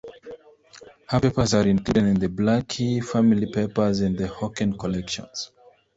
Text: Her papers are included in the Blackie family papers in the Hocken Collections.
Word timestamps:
Her 1.09 1.19
papers 1.19 1.53
are 1.53 1.67
included 1.67 2.05
in 2.05 2.19
the 2.19 2.25
Blackie 2.27 3.05
family 3.05 3.45
papers 3.53 4.01
in 4.01 4.15
the 4.15 4.27
Hocken 4.27 4.75
Collections. 4.75 5.51